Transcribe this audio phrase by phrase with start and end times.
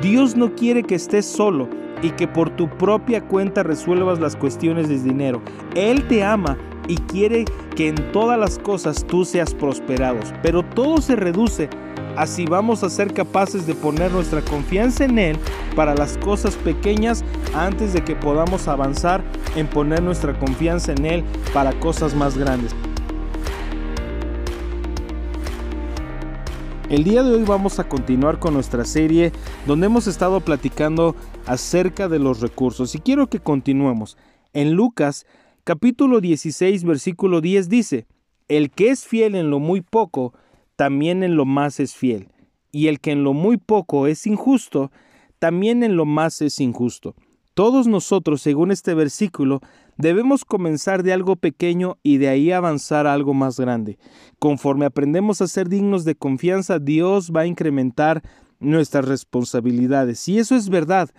[0.00, 1.68] Dios no quiere que estés solo
[2.02, 5.42] y que por tu propia cuenta resuelvas las cuestiones de dinero.
[5.74, 6.56] Él te ama
[6.88, 7.44] y quiere
[7.76, 10.32] que en todas las cosas tú seas prosperados.
[10.42, 11.68] Pero todo se reduce
[12.16, 15.38] a si vamos a ser capaces de poner nuestra confianza en Él
[15.76, 17.24] para las cosas pequeñas
[17.54, 19.22] antes de que podamos avanzar
[19.56, 21.24] en poner nuestra confianza en Él
[21.54, 22.74] para cosas más grandes.
[26.92, 29.32] El día de hoy vamos a continuar con nuestra serie
[29.66, 34.18] donde hemos estado platicando acerca de los recursos y quiero que continuemos.
[34.52, 35.24] En Lucas
[35.64, 38.06] capítulo 16 versículo 10 dice,
[38.48, 40.34] El que es fiel en lo muy poco,
[40.76, 42.28] también en lo más es fiel,
[42.72, 44.92] y el que en lo muy poco es injusto,
[45.38, 47.14] también en lo más es injusto.
[47.54, 49.62] Todos nosotros, según este versículo,
[49.98, 53.98] Debemos comenzar de algo pequeño y de ahí avanzar a algo más grande.
[54.38, 58.22] Conforme aprendemos a ser dignos de confianza, Dios va a incrementar
[58.58, 60.26] nuestras responsabilidades.
[60.28, 61.10] Y eso es verdad,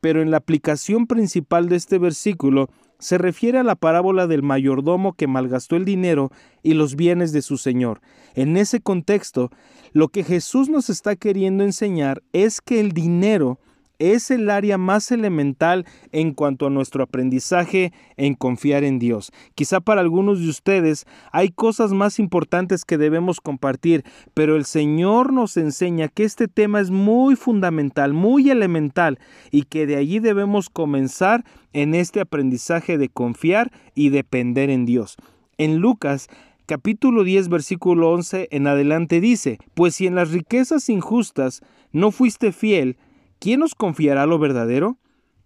[0.00, 5.14] pero en la aplicación principal de este versículo se refiere a la parábola del mayordomo
[5.14, 6.30] que malgastó el dinero
[6.62, 8.00] y los bienes de su señor.
[8.34, 9.50] En ese contexto,
[9.92, 13.58] lo que Jesús nos está queriendo enseñar es que el dinero
[13.98, 19.32] es el área más elemental en cuanto a nuestro aprendizaje en confiar en Dios.
[19.54, 25.32] Quizá para algunos de ustedes hay cosas más importantes que debemos compartir, pero el Señor
[25.32, 29.18] nos enseña que este tema es muy fundamental, muy elemental
[29.50, 35.16] y que de allí debemos comenzar en este aprendizaje de confiar y depender en Dios.
[35.58, 36.28] En Lucas
[36.66, 41.62] capítulo 10 versículo 11 en adelante dice, pues si en las riquezas injustas
[41.92, 42.96] no fuiste fiel,
[43.42, 44.98] ¿quién os confiará lo verdadero?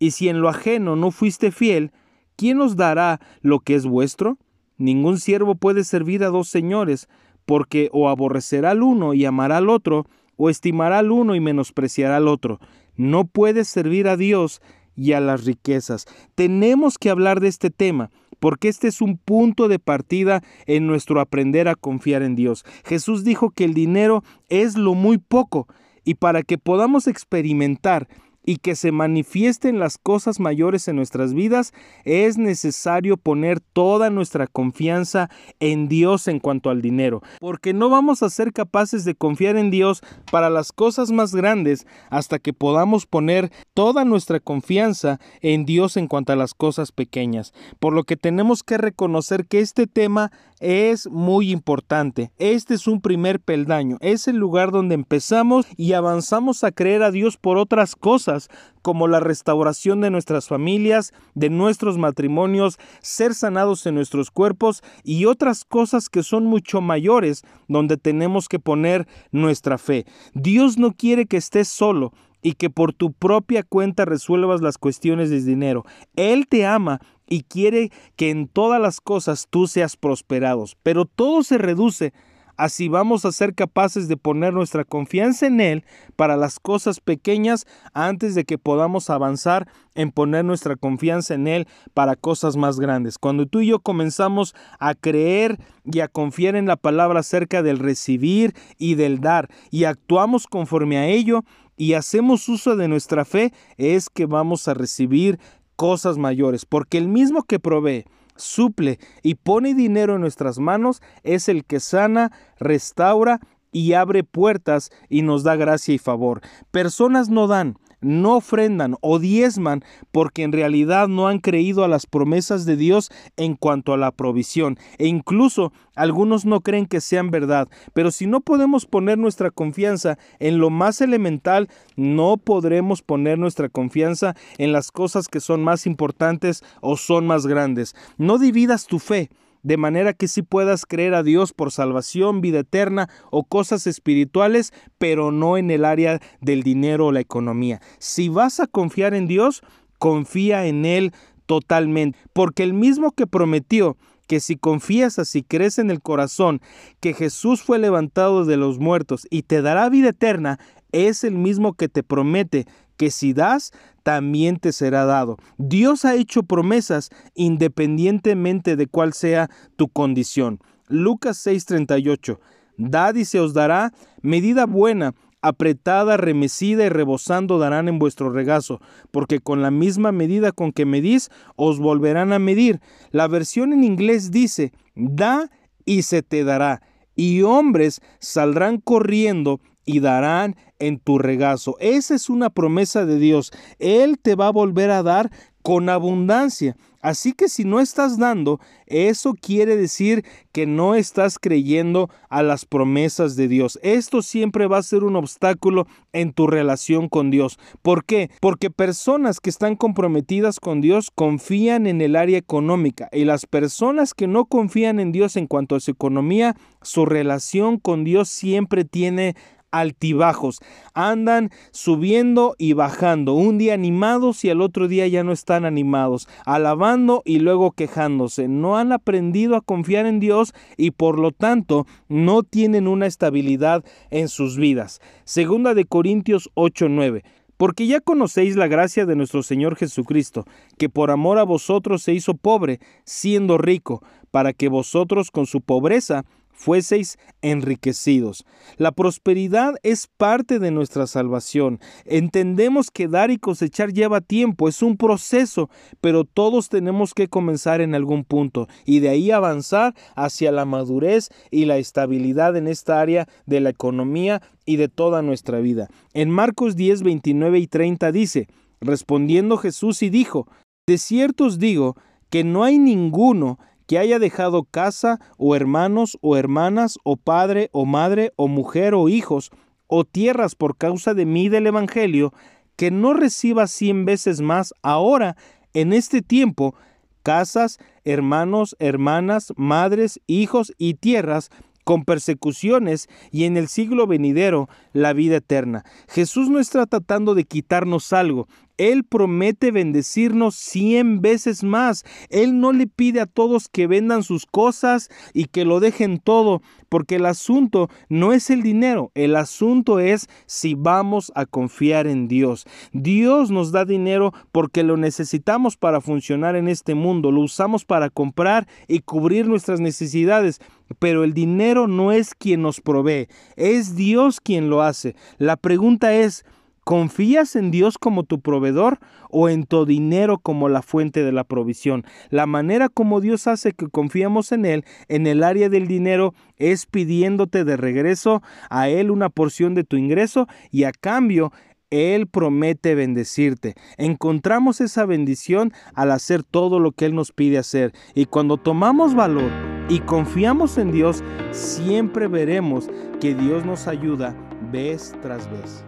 [0.00, 1.92] Y si en lo ajeno no fuiste fiel,
[2.34, 4.36] ¿quién os dará lo que es vuestro?
[4.76, 7.08] Ningún siervo puede servir a dos señores,
[7.46, 12.16] porque o aborrecerá al uno y amará al otro, o estimará al uno y menospreciará
[12.16, 12.58] al otro.
[12.96, 14.60] No puedes servir a Dios
[14.96, 16.06] y a las riquezas.
[16.34, 21.20] Tenemos que hablar de este tema, porque este es un punto de partida en nuestro
[21.20, 22.64] aprender a confiar en Dios.
[22.84, 25.68] Jesús dijo que el dinero es lo muy poco,
[26.04, 28.08] y para que podamos experimentar
[28.44, 31.72] y que se manifiesten las cosas mayores en nuestras vidas,
[32.04, 38.22] es necesario poner toda nuestra confianza en Dios en cuanto al dinero, porque no vamos
[38.22, 43.06] a ser capaces de confiar en Dios para las cosas más grandes hasta que podamos
[43.06, 48.16] poner toda nuestra confianza en Dios en cuanto a las cosas pequeñas, por lo que
[48.16, 50.30] tenemos que reconocer que este tema
[50.64, 52.32] es muy importante.
[52.38, 57.10] Este es un primer peldaño, es el lugar donde empezamos y avanzamos a creer a
[57.10, 58.48] Dios por otras cosas,
[58.80, 65.26] como la restauración de nuestras familias, de nuestros matrimonios, ser sanados en nuestros cuerpos y
[65.26, 70.06] otras cosas que son mucho mayores donde tenemos que poner nuestra fe.
[70.32, 72.12] Dios no quiere que estés solo
[72.44, 75.84] y que por tu propia cuenta resuelvas las cuestiones de dinero.
[76.14, 81.42] Él te ama y quiere que en todas las cosas tú seas prosperados, pero todo
[81.42, 82.12] se reduce
[82.56, 85.84] a si vamos a ser capaces de poner nuestra confianza en Él
[86.16, 91.66] para las cosas pequeñas antes de que podamos avanzar en poner nuestra confianza en Él
[91.94, 93.18] para cosas más grandes.
[93.18, 97.78] Cuando tú y yo comenzamos a creer y a confiar en la palabra acerca del
[97.78, 101.44] recibir y del dar y actuamos conforme a ello,
[101.76, 105.38] y hacemos uso de nuestra fe, es que vamos a recibir
[105.76, 108.04] cosas mayores, porque el mismo que provee,
[108.36, 113.40] suple y pone dinero en nuestras manos es el que sana, restaura
[113.72, 116.40] y abre puertas y nos da gracia y favor.
[116.70, 119.82] Personas no dan, no ofrendan o diezman
[120.12, 124.12] porque en realidad no han creído a las promesas de Dios en cuanto a la
[124.12, 124.78] provisión.
[124.98, 127.68] E incluso algunos no creen que sean verdad.
[127.92, 133.68] Pero si no podemos poner nuestra confianza en lo más elemental, no podremos poner nuestra
[133.68, 137.94] confianza en las cosas que son más importantes o son más grandes.
[138.18, 139.30] No dividas tu fe
[139.64, 144.72] de manera que sí puedas creer a Dios por salvación, vida eterna o cosas espirituales,
[144.98, 147.80] pero no en el área del dinero o la economía.
[147.98, 149.62] Si vas a confiar en Dios,
[149.98, 151.12] confía en Él
[151.46, 153.96] totalmente, porque el mismo que prometió
[154.26, 156.60] que si confías así crees en el corazón
[157.00, 160.58] que Jesús fue levantado de los muertos y te dará vida eterna,
[160.92, 162.66] es el mismo que te promete
[162.96, 163.72] que si das,
[164.04, 165.36] también te será dado.
[165.58, 170.60] Dios ha hecho promesas independientemente de cuál sea tu condición.
[170.88, 172.38] Lucas 6:38.
[172.76, 178.80] Dad y se os dará medida buena, apretada, remecida y rebosando darán en vuestro regazo,
[179.10, 182.80] porque con la misma medida con que medís, os volverán a medir.
[183.10, 185.50] La versión en inglés dice, da
[185.84, 186.82] y se te dará.
[187.16, 190.56] y hombres saldrán corriendo y darán
[190.86, 191.76] en tu regazo.
[191.80, 193.52] Esa es una promesa de Dios.
[193.78, 195.30] Él te va a volver a dar
[195.62, 196.76] con abundancia.
[197.00, 202.64] Así que si no estás dando, eso quiere decir que no estás creyendo a las
[202.64, 203.78] promesas de Dios.
[203.82, 207.58] Esto siempre va a ser un obstáculo en tu relación con Dios.
[207.82, 208.30] ¿Por qué?
[208.40, 214.14] Porque personas que están comprometidas con Dios confían en el área económica y las personas
[214.14, 218.84] que no confían en Dios en cuanto a su economía, su relación con Dios siempre
[218.86, 219.34] tiene
[219.80, 220.60] altibajos,
[220.94, 226.28] andan subiendo y bajando, un día animados y al otro día ya no están animados,
[226.46, 231.86] alabando y luego quejándose, no han aprendido a confiar en Dios y por lo tanto
[232.08, 235.00] no tienen una estabilidad en sus vidas.
[235.24, 237.22] Segunda de Corintios 8:9
[237.56, 240.44] porque ya conocéis la gracia de nuestro Señor Jesucristo,
[240.76, 245.60] que por amor a vosotros se hizo pobre, siendo rico, para que vosotros con su
[245.60, 248.46] pobreza fueseis enriquecidos.
[248.78, 251.80] La prosperidad es parte de nuestra salvación.
[252.06, 255.68] Entendemos que dar y cosechar lleva tiempo, es un proceso,
[256.00, 261.28] pero todos tenemos que comenzar en algún punto y de ahí avanzar hacia la madurez
[261.50, 265.88] y la estabilidad en esta área de la economía y de toda nuestra vida.
[266.14, 268.48] En Marcos 10, 29 y 30 dice,
[268.80, 270.46] respondiendo Jesús y dijo,
[270.86, 271.96] de cierto os digo
[272.30, 277.84] que no hay ninguno que haya dejado casa o hermanos o hermanas o padre o
[277.84, 279.50] madre o mujer o hijos
[279.86, 282.32] o tierras por causa de mí del Evangelio,
[282.76, 285.36] que no reciba cien veces más ahora,
[285.74, 286.74] en este tiempo,
[287.22, 291.50] casas, hermanos, hermanas, madres, hijos y tierras,
[291.84, 295.84] con persecuciones y en el siglo venidero la vida eterna.
[296.08, 302.04] Jesús no está tratando de quitarnos algo, él promete bendecirnos cien veces más.
[302.28, 306.62] Él no le pide a todos que vendan sus cosas y que lo dejen todo,
[306.88, 312.28] porque el asunto no es el dinero, el asunto es si vamos a confiar en
[312.28, 312.66] Dios.
[312.92, 318.10] Dios nos da dinero porque lo necesitamos para funcionar en este mundo, lo usamos para
[318.10, 320.60] comprar y cubrir nuestras necesidades,
[320.98, 325.14] pero el dinero no es quien nos provee, es Dios quien lo hace.
[325.38, 326.44] La pregunta es,
[326.84, 328.98] ¿Confías en Dios como tu proveedor
[329.30, 332.04] o en tu dinero como la fuente de la provisión?
[332.28, 336.84] La manera como Dios hace que confiamos en Él en el área del dinero es
[336.84, 341.52] pidiéndote de regreso a Él una porción de tu ingreso y a cambio
[341.90, 343.74] él promete bendecirte.
[343.98, 347.92] Encontramos esa bendición al hacer todo lo que Él nos pide hacer.
[348.16, 349.50] Y cuando tomamos valor
[349.88, 351.22] y confiamos en Dios,
[351.52, 352.90] siempre veremos
[353.20, 354.34] que Dios nos ayuda
[354.72, 355.84] vez tras vez.